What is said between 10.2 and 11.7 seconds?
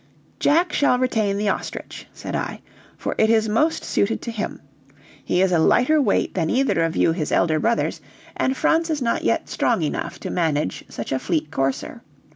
to manage such a fleet